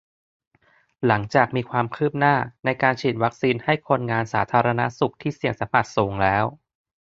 [1.07, 6.43] หลังจากมีความคืบหน้า ในการฉีดวัคซีนให้คนงานสาธารณสุขที่เสี่ยงสัมผัสสูงแล้ว